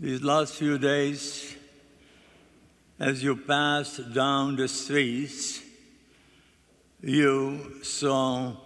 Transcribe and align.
These 0.00 0.22
last 0.22 0.54
few 0.54 0.78
days, 0.78 1.56
as 2.98 3.22
you 3.22 3.36
passed 3.36 4.14
down 4.14 4.56
the 4.56 4.66
streets, 4.66 5.60
you 7.02 7.82
saw 7.82 8.56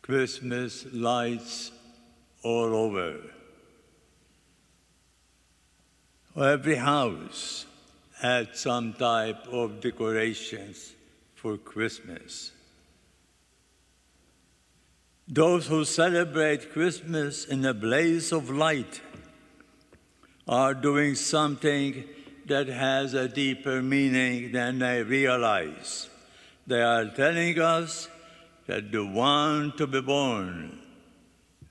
Christmas 0.00 0.86
lights 0.90 1.70
all 2.42 2.74
over. 2.74 3.18
Every 6.34 6.76
house 6.76 7.66
had 8.22 8.56
some 8.56 8.94
type 8.94 9.48
of 9.48 9.82
decorations 9.82 10.94
for 11.34 11.58
Christmas. 11.58 12.52
Those 15.28 15.66
who 15.66 15.84
celebrate 15.84 16.72
Christmas 16.72 17.44
in 17.44 17.66
a 17.66 17.74
blaze 17.74 18.32
of 18.32 18.48
light 18.48 19.02
are 20.48 20.72
doing 20.72 21.14
something 21.14 22.04
that 22.46 22.68
has 22.68 23.12
a 23.12 23.28
deeper 23.28 23.82
meaning 23.82 24.52
than 24.52 24.78
they 24.78 25.02
realize. 25.02 26.08
They 26.66 26.80
are 26.82 27.06
telling 27.06 27.58
us 27.58 28.08
that 28.66 28.90
the 28.90 29.04
one 29.04 29.72
to 29.76 29.86
be 29.86 30.00
born 30.00 30.78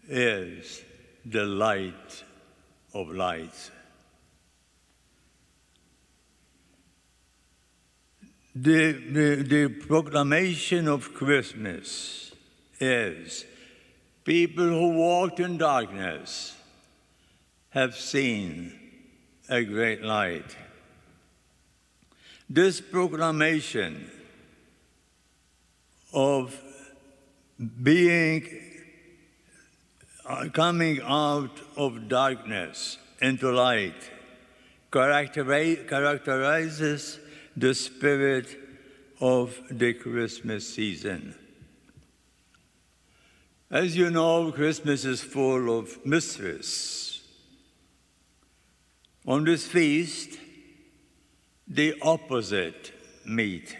is 0.07 0.83
the 1.25 1.45
light 1.45 2.23
of 2.93 3.09
light. 3.09 3.71
The, 8.55 8.93
the, 8.93 9.35
the 9.43 9.67
proclamation 9.67 10.87
of 10.87 11.13
Christmas 11.13 12.31
is 12.79 13.45
people 14.23 14.65
who 14.65 14.97
walked 14.97 15.39
in 15.39 15.57
darkness 15.57 16.56
have 17.77 17.95
seen 17.95 18.73
a 19.49 19.63
great 19.63 20.01
light. 20.01 20.57
This 22.49 22.81
proclamation 22.81 24.09
of 26.11 26.59
being 27.83 28.47
uh, 30.25 30.49
coming 30.53 31.01
out 31.03 31.61
of 31.75 32.07
darkness 32.07 32.97
into 33.21 33.51
light 33.51 34.09
characterizes 34.91 37.19
the 37.55 37.75
spirit 37.75 38.57
of 39.21 39.55
the 39.69 39.93
Christmas 39.93 40.67
season. 40.67 41.35
As 43.69 43.95
you 43.95 44.09
know, 44.09 44.51
Christmas 44.51 45.05
is 45.05 45.21
full 45.21 45.77
of 45.77 46.03
mysteries. 46.03 47.06
On 49.27 49.43
this 49.43 49.67
feast, 49.67 50.39
the 51.67 51.95
opposite 52.01 52.93
meet. 53.25 53.75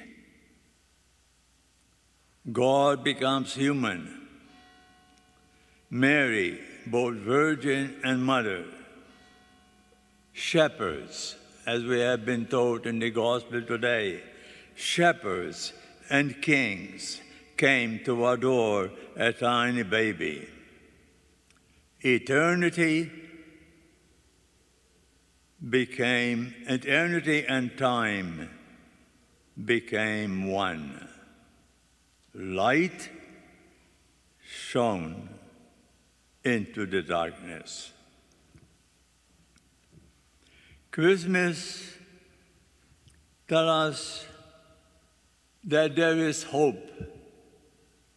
God 2.52 3.02
becomes 3.02 3.54
human. 3.54 4.28
Mary, 5.90 6.60
both 6.86 7.16
virgin 7.16 7.96
and 8.04 8.22
mother, 8.26 8.66
shepherds, 10.34 11.38
as 11.66 11.82
we 11.86 12.02
have 12.02 12.26
been 12.26 12.46
told 12.46 12.86
in 12.86 13.00
the 13.00 13.10
gospel 13.10 13.62
today, 13.62 14.22
shepherds 14.76 15.72
and 16.10 16.42
kings 16.42 17.22
came 17.56 18.02
to 18.04 18.28
adore 18.28 18.92
a 19.16 19.32
tiny 19.32 19.84
baby. 19.84 20.46
Eternity 22.02 23.10
became, 25.70 26.54
eternity 26.68 27.46
and 27.48 27.78
time 27.78 28.50
became 29.66 30.52
one. 30.52 31.08
Light 32.34 33.10
shone 34.40 35.30
into 36.44 36.86
the 36.86 37.02
darkness. 37.02 37.92
Christmas 40.92 41.94
tells 43.48 43.70
us 43.70 44.26
that 45.64 45.96
there 45.96 46.18
is 46.18 46.44
hope 46.44 46.84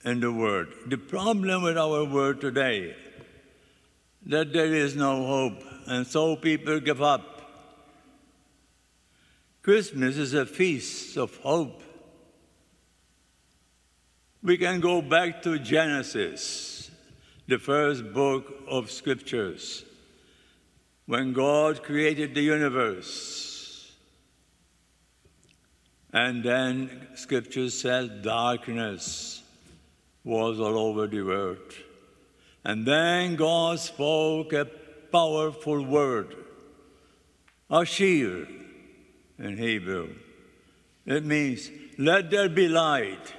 in 0.04 0.20
the 0.20 0.32
world. 0.32 0.69
The 0.86 0.97
problem 0.97 1.62
with 1.62 1.76
our 1.76 2.04
world 2.04 2.41
today 2.41 2.94
that 4.26 4.53
there 4.53 4.75
is 4.75 4.97
no 4.97 5.26
hope, 5.26 5.62
and 5.91 6.06
so 6.06 6.37
people 6.37 6.78
give 6.78 7.03
up. 7.03 7.43
Christmas 9.61 10.17
is 10.17 10.34
a 10.34 10.47
feast 10.47 11.17
of 11.17 11.37
hope. 11.39 11.83
We 14.41 14.56
can 14.56 14.78
go 14.78 15.03
back 15.03 15.43
to 15.43 15.59
Genesis, 15.59 16.93
the 17.49 17.59
first 17.59 18.12
book 18.12 18.55
of 18.69 18.89
scriptures 18.89 19.84
when 21.06 21.33
God 21.33 21.83
created 21.83 22.37
the 22.37 22.43
universe. 22.43 23.93
And 26.12 26.45
then 26.45 27.09
scripture 27.17 27.69
says 27.69 28.11
darkness 28.22 29.43
was 30.22 30.61
all 30.61 30.78
over 30.78 31.09
the 31.09 31.28
earth. 31.28 31.83
And 32.65 32.87
then 32.87 33.34
God 33.34 33.81
spoke 33.81 34.53
a 34.53 34.67
powerful 35.10 35.84
word, 35.84 36.37
Ashir 37.71 38.47
in 39.38 39.56
Hebrew. 39.56 40.15
It 41.06 41.25
means, 41.25 41.71
let 41.98 42.31
there 42.31 42.48
be 42.48 42.69
light. 42.69 43.34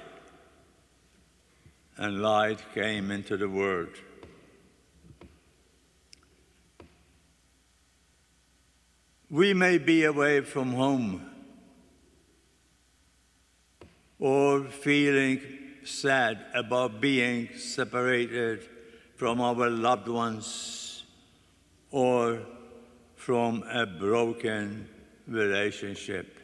And 1.96 2.20
light 2.22 2.58
came 2.74 3.10
into 3.10 3.36
the 3.36 3.48
world. 3.48 3.90
We 9.30 9.54
may 9.54 9.78
be 9.78 10.04
away 10.04 10.40
from 10.42 10.72
home 10.72 11.30
or 14.18 14.64
feeling 14.64 15.40
sad 15.84 16.44
about 16.54 17.00
being 17.00 17.48
separated 17.56 18.68
from 19.16 19.40
our 19.40 19.70
loved 19.70 20.08
ones 20.08 20.81
or 21.92 22.40
from 23.14 23.62
a 23.70 23.86
broken 23.86 24.88
relationship. 25.28 26.38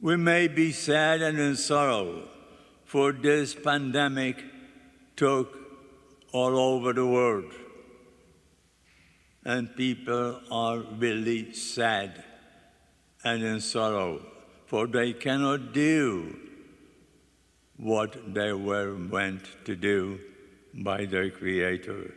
We 0.00 0.16
may 0.16 0.48
be 0.48 0.72
sad 0.72 1.22
and 1.22 1.38
in 1.38 1.56
sorrow 1.56 2.28
for 2.84 3.12
this 3.12 3.54
pandemic 3.54 4.44
took 5.16 5.58
all 6.32 6.58
over 6.58 6.92
the 6.92 7.06
world 7.06 7.52
and 9.44 9.74
people 9.76 10.40
are 10.50 10.78
really 10.98 11.52
sad 11.54 12.22
and 13.24 13.42
in 13.42 13.60
sorrow, 13.60 14.20
for 14.66 14.86
they 14.86 15.12
cannot 15.12 15.72
do 15.72 16.38
what 17.78 18.34
they 18.34 18.52
were 18.52 18.92
meant 18.92 19.42
to 19.64 19.74
do 19.74 20.20
by 20.74 21.06
their 21.06 21.30
Creator. 21.30 22.14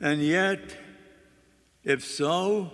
And 0.00 0.22
yet, 0.22 0.76
if 1.84 2.04
so, 2.04 2.70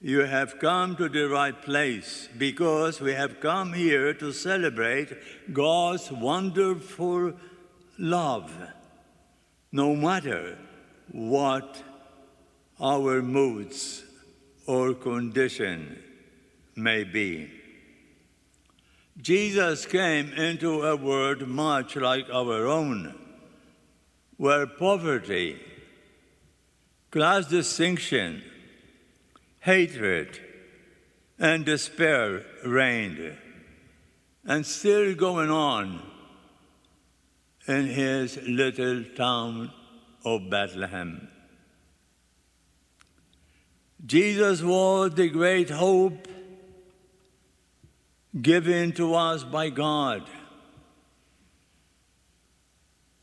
you 0.00 0.20
have 0.20 0.58
come 0.58 0.96
to 0.96 1.08
the 1.08 1.28
right 1.28 1.60
place 1.60 2.28
because 2.38 3.00
we 3.00 3.12
have 3.12 3.40
come 3.40 3.72
here 3.74 4.14
to 4.14 4.32
celebrate 4.32 5.12
God's 5.52 6.10
wonderful 6.10 7.34
love, 7.98 8.50
no 9.72 9.94
matter 9.94 10.56
what 11.12 11.82
our 12.80 13.20
moods 13.20 14.04
or 14.66 14.94
condition 14.94 16.02
may 16.74 17.04
be. 17.04 17.50
Jesus 19.20 19.84
came 19.84 20.32
into 20.32 20.82
a 20.82 20.96
world 20.96 21.46
much 21.46 21.96
like 21.96 22.30
our 22.32 22.66
own, 22.66 23.14
where 24.38 24.66
poverty, 24.66 25.60
class 27.10 27.46
distinction, 27.46 28.42
hatred, 29.60 30.38
and 31.38 31.64
despair 31.64 32.44
reigned, 32.64 33.36
and 34.44 34.64
still 34.64 35.14
going 35.14 35.50
on 35.50 36.02
in 37.66 37.86
his 37.86 38.38
little 38.46 39.04
town 39.16 39.70
of 40.24 40.50
Bethlehem. 40.50 41.28
Jesus 44.04 44.62
was 44.62 45.14
the 45.14 45.28
great 45.28 45.70
hope 45.70 46.26
given 48.40 48.92
to 48.92 49.14
us 49.14 49.44
by 49.44 49.68
God. 49.68 50.26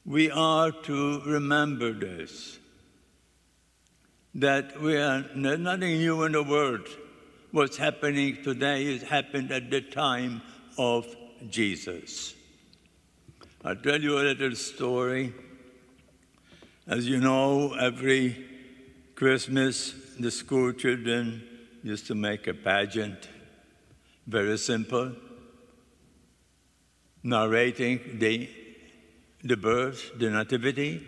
we 0.07 0.31
are 0.31 0.71
to 0.71 1.21
remember 1.25 1.91
this 1.91 2.59
that 4.37 4.79
we 4.79 4.95
are 4.95 5.25
nothing 5.35 5.97
new 5.97 6.21
in 6.23 6.31
the 6.31 6.43
world. 6.43 6.87
What's 7.51 7.75
happening 7.75 8.37
today 8.43 8.85
is 8.85 9.01
happened 9.01 9.51
at 9.51 9.71
the 9.71 9.81
time 9.81 10.43
of 10.77 11.07
Jesus. 11.49 12.35
I'll 13.65 13.75
tell 13.75 13.99
you 13.99 14.19
a 14.19 14.21
little 14.21 14.55
story. 14.55 15.33
As 16.85 17.07
you 17.07 17.19
know, 17.19 17.73
every 17.73 18.45
Christmas, 19.15 19.95
the 20.19 20.29
school 20.29 20.71
children 20.71 21.43
used 21.81 22.05
to 22.07 22.13
make 22.13 22.45
a 22.45 22.53
pageant, 22.53 23.27
very 24.27 24.57
simple, 24.59 25.13
narrating 27.23 28.19
the, 28.19 28.47
the 29.43 29.57
birth, 29.57 30.11
the 30.19 30.29
nativity 30.29 31.03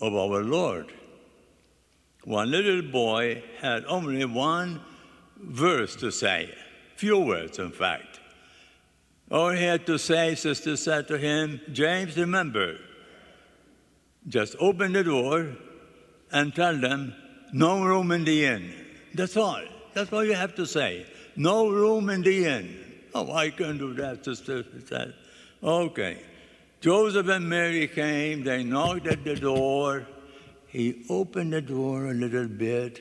of 0.00 0.14
our 0.14 0.42
Lord. 0.42 0.92
One 2.26 2.50
little 2.50 2.82
boy 2.82 3.44
had 3.60 3.84
only 3.84 4.24
one 4.24 4.80
verse 5.38 5.94
to 5.96 6.10
say, 6.10 6.52
few 6.96 7.20
words, 7.20 7.60
in 7.60 7.70
fact. 7.70 8.18
All 9.30 9.50
he 9.50 9.62
had 9.62 9.86
to 9.86 9.96
say, 9.96 10.34
sister 10.34 10.76
said 10.76 11.06
to 11.06 11.18
him, 11.18 11.60
James, 11.70 12.16
remember, 12.16 12.78
just 14.26 14.56
open 14.58 14.92
the 14.92 15.04
door 15.04 15.56
and 16.32 16.52
tell 16.52 16.76
them, 16.76 17.14
no 17.52 17.84
room 17.84 18.10
in 18.10 18.24
the 18.24 18.44
inn. 18.44 18.74
That's 19.14 19.36
all. 19.36 19.62
That's 19.94 20.12
all 20.12 20.24
you 20.24 20.34
have 20.34 20.56
to 20.56 20.66
say. 20.66 21.06
No 21.36 21.68
room 21.68 22.10
in 22.10 22.22
the 22.22 22.44
inn. 22.44 22.76
Oh, 23.14 23.32
I 23.32 23.50
can 23.50 23.78
do 23.78 23.94
that, 23.94 24.24
sister 24.24 24.64
said. 24.84 25.14
Okay. 25.62 26.18
Joseph 26.80 27.28
and 27.28 27.48
Mary 27.48 27.86
came, 27.86 28.42
they 28.42 28.64
knocked 28.64 29.06
at 29.06 29.22
the 29.22 29.36
door. 29.36 30.08
He 30.68 31.04
opened 31.08 31.52
the 31.52 31.62
door 31.62 32.10
a 32.10 32.14
little 32.14 32.48
bit, 32.48 33.00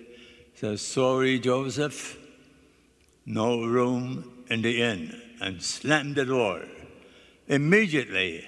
said, 0.55 0.79
Sorry, 0.79 1.39
Joseph, 1.39 2.17
no 3.25 3.63
room 3.63 4.43
in 4.49 4.61
the 4.61 4.81
inn, 4.81 5.19
and 5.41 5.61
slammed 5.61 6.15
the 6.15 6.25
door. 6.25 6.63
Immediately, 7.47 8.45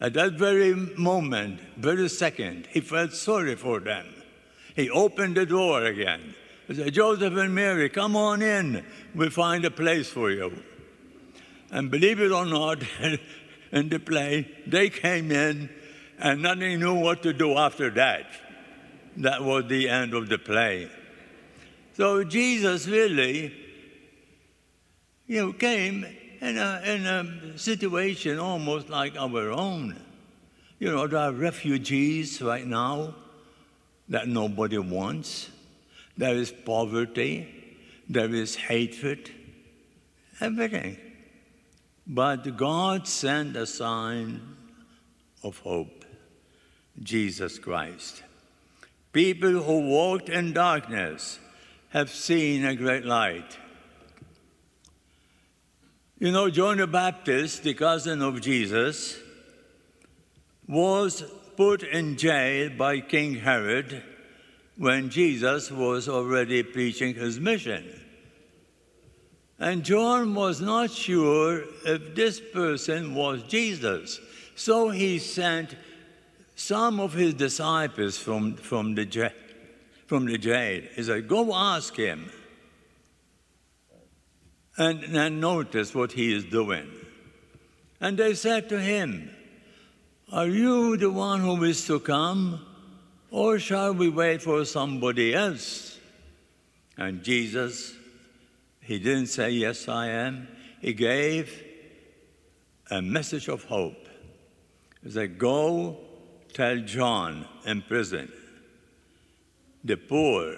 at 0.00 0.14
that 0.14 0.34
very 0.34 0.74
moment, 0.74 1.60
very 1.76 2.08
second, 2.08 2.68
he 2.70 2.80
felt 2.80 3.12
sorry 3.12 3.56
for 3.56 3.80
them. 3.80 4.06
He 4.76 4.90
opened 4.90 5.36
the 5.36 5.46
door 5.46 5.84
again. 5.84 6.34
He 6.68 6.74
said, 6.74 6.94
Joseph 6.94 7.34
and 7.34 7.54
Mary, 7.54 7.88
come 7.88 8.14
on 8.14 8.42
in. 8.42 8.84
We'll 9.14 9.30
find 9.30 9.64
a 9.64 9.70
place 9.70 10.08
for 10.08 10.30
you. 10.30 10.62
And 11.70 11.90
believe 11.90 12.20
it 12.20 12.30
or 12.30 12.46
not, 12.46 12.82
in 13.72 13.88
the 13.88 13.98
play, 13.98 14.48
they 14.66 14.88
came 14.88 15.32
in 15.32 15.68
and 16.18 16.42
nothing 16.42 16.80
knew 16.80 16.94
what 16.94 17.22
to 17.22 17.32
do 17.32 17.56
after 17.56 17.90
that. 17.90 18.26
That 19.18 19.42
was 19.42 19.66
the 19.66 19.88
end 19.88 20.14
of 20.14 20.28
the 20.28 20.38
play. 20.38 20.88
So 21.94 22.22
Jesus 22.24 22.86
really, 22.86 23.52
you 25.26 25.46
know, 25.46 25.52
came 25.52 26.06
in 26.40 26.58
a, 26.58 26.82
in 26.84 27.06
a 27.06 27.58
situation 27.58 28.38
almost 28.38 28.88
like 28.88 29.16
our 29.16 29.50
own. 29.50 30.00
You 30.78 30.92
know, 30.92 31.06
there 31.06 31.20
are 31.20 31.32
refugees 31.32 32.40
right 32.40 32.66
now 32.66 33.14
that 34.08 34.28
nobody 34.28 34.78
wants. 34.78 35.50
There 36.16 36.34
is 36.34 36.52
poverty. 36.52 37.48
There 38.08 38.32
is 38.32 38.54
hatred. 38.54 39.30
Everything. 40.40 40.96
But 42.06 42.56
God 42.56 43.06
sent 43.06 43.56
a 43.56 43.66
sign 43.66 44.40
of 45.42 45.58
hope 45.58 45.97
Jesus 47.02 47.58
Christ. 47.58 48.22
People 49.12 49.62
who 49.62 49.88
walked 49.88 50.28
in 50.28 50.52
darkness 50.52 51.38
have 51.90 52.10
seen 52.10 52.64
a 52.64 52.76
great 52.76 53.04
light. 53.04 53.56
You 56.18 56.32
know, 56.32 56.50
John 56.50 56.78
the 56.78 56.86
Baptist, 56.86 57.62
the 57.62 57.74
cousin 57.74 58.22
of 58.22 58.40
Jesus, 58.40 59.18
was 60.66 61.22
put 61.56 61.82
in 61.82 62.16
jail 62.16 62.70
by 62.76 63.00
King 63.00 63.36
Herod 63.36 64.02
when 64.76 65.10
Jesus 65.10 65.70
was 65.70 66.08
already 66.08 66.62
preaching 66.62 67.14
his 67.14 67.40
mission. 67.40 67.84
And 69.58 69.82
John 69.82 70.34
was 70.34 70.60
not 70.60 70.90
sure 70.90 71.64
if 71.84 72.14
this 72.14 72.40
person 72.52 73.14
was 73.14 73.42
Jesus. 73.44 74.20
So 74.54 74.90
he 74.90 75.18
sent 75.18 75.74
some 76.58 76.98
of 76.98 77.12
his 77.12 77.34
disciples 77.34 78.18
from, 78.18 78.56
from, 78.56 78.96
the, 78.96 79.04
jail, 79.04 79.30
from 80.08 80.26
the 80.26 80.36
jail. 80.36 80.82
He 80.96 81.04
said, 81.04 81.28
Go 81.28 81.54
ask 81.54 81.94
him 81.94 82.32
and, 84.76 85.04
and 85.04 85.40
notice 85.40 85.94
what 85.94 86.10
he 86.10 86.34
is 86.34 86.44
doing. 86.44 86.90
And 88.00 88.18
they 88.18 88.34
said 88.34 88.68
to 88.70 88.80
him, 88.80 89.30
Are 90.32 90.48
you 90.48 90.96
the 90.96 91.12
one 91.12 91.40
who 91.40 91.62
is 91.62 91.86
to 91.86 92.00
come, 92.00 92.66
or 93.30 93.60
shall 93.60 93.94
we 93.94 94.08
wait 94.08 94.42
for 94.42 94.64
somebody 94.64 95.34
else? 95.34 95.96
And 96.96 97.22
Jesus, 97.22 97.94
he 98.80 98.98
didn't 98.98 99.28
say, 99.28 99.50
Yes, 99.50 99.86
I 99.86 100.08
am. 100.08 100.48
He 100.80 100.92
gave 100.92 101.62
a 102.90 103.00
message 103.00 103.46
of 103.46 103.62
hope. 103.62 104.08
He 105.04 105.10
said, 105.12 105.38
Go 105.38 106.07
tell 106.52 106.78
John 106.80 107.46
in 107.64 107.82
prison, 107.82 108.32
the 109.84 109.96
poor 109.96 110.56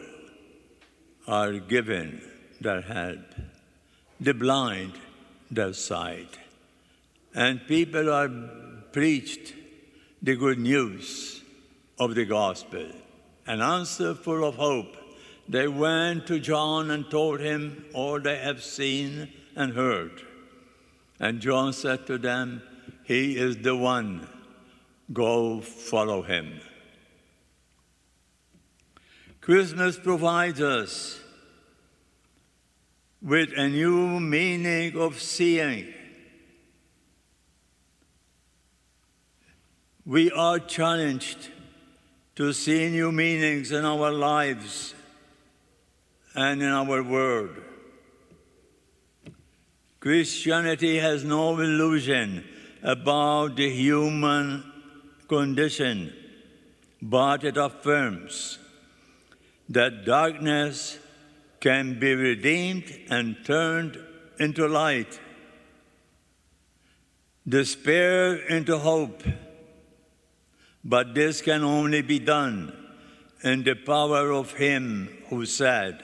are 1.27 1.53
given 1.59 2.23
their 2.61 2.81
help 2.81 3.21
the 4.21 4.35
blind 4.35 4.93
their 5.51 5.73
sight. 5.73 6.39
And 7.35 7.67
people 7.67 8.13
are 8.13 8.29
preached 8.93 9.55
the 10.23 10.37
good 10.37 10.59
news 10.59 11.43
of 11.99 12.15
the 12.15 12.27
gospel. 12.27 12.87
An 13.47 13.61
answer 13.63 14.15
full 14.15 14.45
of 14.45 14.57
hope. 14.57 14.97
They 15.49 15.67
went 15.67 16.27
to 16.27 16.39
John 16.39 16.91
and 16.91 17.11
told 17.11 17.41
him 17.41 17.85
all 17.95 18.21
they 18.21 18.39
have 18.39 18.63
seen 18.63 19.33
and 19.57 19.73
heard. 19.73 20.23
And 21.19 21.41
John 21.41 21.73
said 21.73 22.07
to 22.07 22.19
them, 22.19 22.63
He 23.05 23.37
is 23.37 23.59
the 23.59 23.77
one. 23.77 24.29
Go 25.12 25.61
follow 25.61 26.23
him. 26.23 26.61
Christmas 29.40 29.99
provides 29.99 30.61
us 30.61 31.21
with 33.23 33.50
a 33.57 33.69
new 33.69 34.21
meaning 34.21 34.97
of 34.97 35.21
seeing. 35.21 35.93
We 40.07 40.31
are 40.31 40.59
challenged 40.59 41.50
to 42.37 42.52
see 42.52 42.90
new 42.90 43.12
meanings 43.12 43.73
in 43.73 43.85
our 43.85 44.11
lives 44.11 44.95
and 46.35 46.62
in 46.62 46.69
our 46.69 47.02
world. 47.02 47.57
Christianity 49.99 50.99
has 50.99 51.25
no 51.25 51.59
illusion 51.59 52.45
about 52.83 53.57
the 53.57 53.69
human 53.69 54.70
condition, 55.31 56.13
but 57.01 57.45
it 57.45 57.57
affirms 57.57 58.59
that 59.69 60.05
darkness 60.05 60.99
can 61.61 62.01
be 62.01 62.15
redeemed 62.15 62.89
and 63.09 63.37
turned 63.45 63.97
into 64.41 64.67
light, 64.67 65.21
despair 67.47 68.35
into 68.57 68.79
hope. 68.79 69.23
But 70.83 71.15
this 71.15 71.43
can 71.43 71.63
only 71.63 72.03
be 72.03 72.19
done 72.19 72.73
in 73.45 73.63
the 73.63 73.75
power 73.75 74.33
of 74.33 74.55
Him 74.55 74.87
who 75.29 75.47
said, 75.47 76.03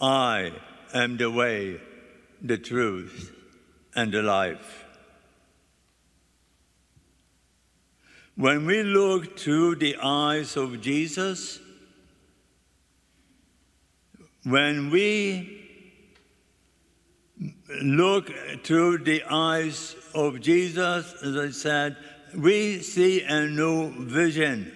I 0.00 0.52
am 0.94 1.18
the 1.18 1.30
way, 1.30 1.80
the 2.40 2.56
truth, 2.56 3.32
and 3.94 4.12
the 4.12 4.22
life. 4.22 4.83
When 8.36 8.66
we 8.66 8.82
look 8.82 9.38
through 9.38 9.76
the 9.76 9.96
eyes 10.02 10.56
of 10.56 10.80
Jesus, 10.80 11.60
when 14.42 14.90
we 14.90 15.60
look 17.82 18.30
through 18.64 18.98
the 18.98 19.22
eyes 19.30 19.94
of 20.14 20.40
Jesus, 20.40 21.14
as 21.22 21.36
I 21.36 21.50
said, 21.50 21.96
we 22.36 22.80
see 22.80 23.22
a 23.22 23.46
new 23.46 23.92
vision. 24.04 24.72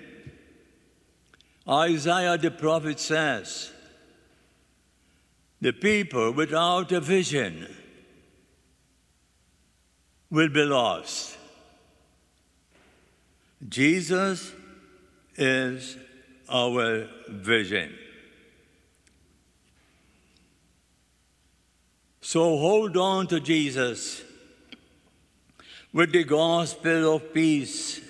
Isaiah 1.68 2.38
the 2.38 2.50
prophet 2.50 3.00
says, 3.00 3.72
the 5.60 5.72
people 5.72 6.30
without 6.32 6.92
a 6.92 7.00
vision 7.00 7.66
will 10.30 10.48
be 10.48 10.62
lost. 10.62 11.37
Jesus 13.66 14.52
is 15.36 15.96
our 16.48 17.08
vision. 17.28 17.92
So 22.20 22.58
hold 22.58 22.96
on 22.96 23.26
to 23.28 23.40
Jesus 23.40 24.22
with 25.92 26.12
the 26.12 26.24
gospel 26.24 27.16
of 27.16 27.32
peace, 27.32 28.00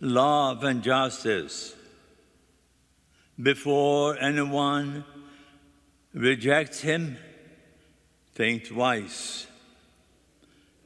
love, 0.00 0.64
and 0.64 0.82
justice. 0.82 1.74
Before 3.40 4.18
anyone 4.18 5.04
rejects 6.12 6.80
him, 6.80 7.16
think 8.34 8.66
twice. 8.66 9.46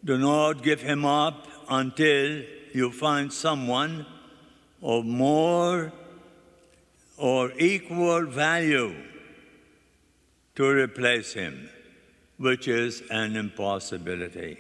Do 0.05 0.19
not 0.19 0.63
give 0.63 0.83
him 0.83 1.05
up 1.05 1.49
until 1.69 2.43
you 2.75 2.91
find 2.91 3.33
someone 3.33 4.07
of 4.83 5.05
more 5.05 5.93
or 7.17 7.53
equal 7.59 8.27
value 8.27 8.95
to 10.55 10.69
replace 10.69 11.33
him, 11.33 11.69
which 12.37 12.69
is 12.69 13.03
an 13.11 13.37
impossibility. 13.37 14.59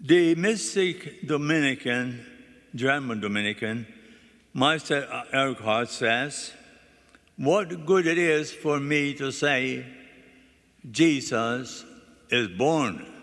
The 0.00 0.34
mystic 0.34 1.26
Dominican, 1.26 2.26
German 2.74 3.20
Dominican, 3.20 3.86
Meister 4.52 5.08
Eckhart 5.32 5.88
says, 5.88 6.52
What 7.36 7.86
good 7.86 8.06
it 8.06 8.18
is 8.18 8.52
for 8.52 8.78
me 8.78 9.14
to 9.14 9.32
say 9.32 9.86
Jesus 10.90 11.84
is 12.30 12.48
born 12.48 13.13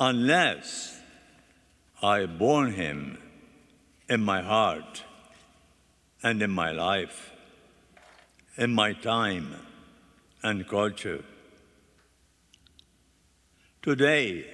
unless 0.00 1.00
I 2.02 2.26
born 2.26 2.72
him 2.72 3.18
in 4.08 4.22
my 4.22 4.42
heart 4.42 5.04
and 6.22 6.42
in 6.42 6.50
my 6.50 6.70
life, 6.70 7.32
in 8.56 8.74
my 8.74 8.92
time 8.92 9.56
and 10.42 10.68
culture. 10.68 11.24
Today, 13.82 14.46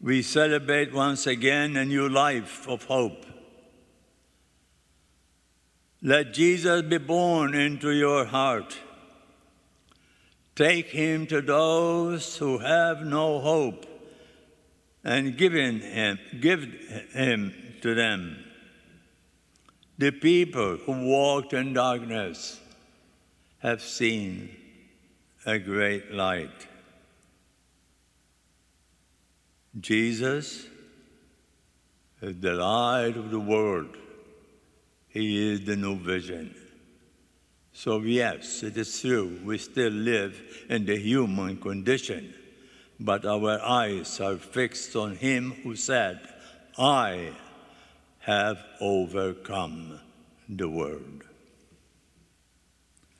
we 0.00 0.22
celebrate 0.22 0.92
once 0.92 1.26
again 1.26 1.76
a 1.76 1.84
new 1.84 2.08
life 2.08 2.68
of 2.68 2.84
hope. 2.84 3.26
Let 6.02 6.34
Jesus 6.34 6.82
be 6.82 6.98
born 6.98 7.54
into 7.54 7.90
your 7.90 8.26
heart. 8.26 8.78
Take 10.54 10.88
him 10.88 11.26
to 11.26 11.40
those 11.40 12.36
who 12.36 12.58
have 12.58 13.00
no 13.02 13.40
hope 13.40 13.95
and 15.06 15.38
give 15.38 15.52
him, 15.52 16.18
give 16.40 16.64
him 17.12 17.54
to 17.80 17.94
them. 17.94 18.36
The 19.96 20.10
people 20.10 20.78
who 20.78 21.06
walked 21.06 21.52
in 21.52 21.72
darkness 21.72 22.60
have 23.60 23.80
seen 23.80 24.50
a 25.46 25.60
great 25.60 26.10
light. 26.10 26.66
Jesus 29.78 30.66
is 32.20 32.40
the 32.40 32.54
light 32.54 33.16
of 33.16 33.30
the 33.30 33.38
world. 33.38 33.96
He 35.08 35.52
is 35.52 35.64
the 35.64 35.76
new 35.76 35.96
vision. 35.96 36.52
So, 37.72 38.00
yes, 38.00 38.64
it 38.64 38.76
is 38.76 39.00
true, 39.00 39.38
we 39.44 39.58
still 39.58 39.92
live 39.92 40.66
in 40.68 40.84
the 40.84 40.96
human 40.96 41.58
condition, 41.58 42.34
but 42.98 43.24
our 43.24 43.60
eyes 43.60 44.20
are 44.20 44.36
fixed 44.36 44.96
on 44.96 45.16
Him 45.16 45.52
who 45.62 45.76
said, 45.76 46.20
I 46.78 47.32
have 48.20 48.58
overcome 48.80 50.00
the 50.48 50.68
world. 50.68 51.24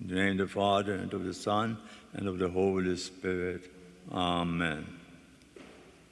In 0.00 0.08
the 0.08 0.14
name 0.14 0.32
of 0.40 0.48
the 0.48 0.54
Father, 0.54 0.94
and 0.94 1.12
of 1.14 1.24
the 1.24 1.34
Son, 1.34 1.78
and 2.12 2.28
of 2.28 2.38
the 2.38 2.48
Holy 2.48 2.96
Spirit. 2.96 3.70
Amen. 4.12 4.95